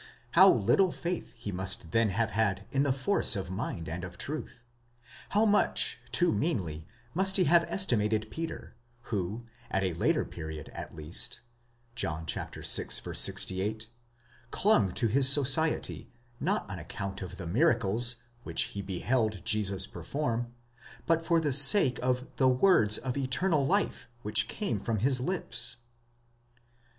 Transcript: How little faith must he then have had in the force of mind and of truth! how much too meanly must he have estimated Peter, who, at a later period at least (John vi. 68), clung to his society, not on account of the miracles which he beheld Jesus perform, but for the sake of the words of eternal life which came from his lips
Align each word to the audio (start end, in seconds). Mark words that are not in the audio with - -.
How 0.31 0.51
little 0.51 0.91
faith 0.91 1.35
must 1.53 1.83
he 1.83 1.89
then 1.89 2.09
have 2.09 2.31
had 2.31 2.65
in 2.71 2.81
the 2.81 2.91
force 2.91 3.35
of 3.35 3.51
mind 3.51 3.87
and 3.87 4.03
of 4.03 4.17
truth! 4.17 4.63
how 5.29 5.45
much 5.45 5.99
too 6.11 6.31
meanly 6.33 6.87
must 7.13 7.37
he 7.37 7.43
have 7.43 7.65
estimated 7.69 8.31
Peter, 8.31 8.73
who, 9.13 9.45
at 9.69 9.83
a 9.83 9.93
later 9.93 10.25
period 10.25 10.69
at 10.69 10.95
least 10.95 11.41
(John 11.93 12.25
vi. 12.25 12.61
68), 12.63 13.89
clung 14.49 14.91
to 14.95 15.05
his 15.07 15.29
society, 15.29 16.09
not 16.39 16.67
on 16.67 16.79
account 16.79 17.21
of 17.21 17.37
the 17.37 17.45
miracles 17.45 18.15
which 18.41 18.63
he 18.73 18.81
beheld 18.81 19.45
Jesus 19.45 19.85
perform, 19.85 20.51
but 21.05 21.23
for 21.23 21.39
the 21.39 21.53
sake 21.53 21.99
of 21.99 22.25
the 22.37 22.49
words 22.49 22.97
of 22.97 23.17
eternal 23.17 23.67
life 23.67 24.07
which 24.23 24.47
came 24.47 24.79
from 24.79 24.97
his 24.97 25.21
lips 25.21 25.75